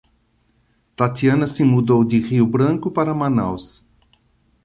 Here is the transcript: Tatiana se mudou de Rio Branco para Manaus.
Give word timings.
Tatiana 0.95 1.45
se 1.45 1.63
mudou 1.63 2.03
de 2.03 2.17
Rio 2.17 2.47
Branco 2.47 2.89
para 2.89 3.13
Manaus. 3.13 3.85